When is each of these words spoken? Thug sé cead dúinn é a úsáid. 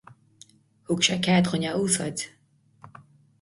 Thug 0.87 0.99
sé 1.07 1.15
cead 1.25 1.43
dúinn 1.49 1.67
é 1.69 1.71
a 1.73 1.77
úsáid. 1.85 2.17